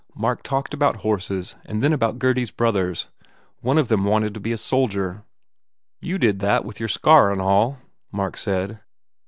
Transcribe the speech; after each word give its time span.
Mark 0.15 0.41
talked 0.41 0.73
about 0.73 1.01
horses 1.05 1.53
and 1.63 1.83
then 1.83 1.93
about 1.93 2.17
Gurdy 2.17 2.41
s 2.41 2.49
brothers. 2.49 3.07
One 3.59 3.77
of 3.77 3.87
them 3.87 4.03
wanted 4.03 4.33
to 4.33 4.39
be 4.39 4.51
a 4.51 4.57
soldier. 4.57 5.25
"You 5.99 6.17
did 6.17 6.39
that 6.39 6.65
with 6.65 6.79
your 6.79 6.89
scar 6.89 7.31
and 7.31 7.39
all," 7.39 7.77
Mark 8.11 8.35
said. 8.35 8.79